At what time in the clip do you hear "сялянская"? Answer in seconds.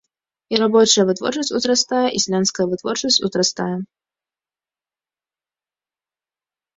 2.23-2.65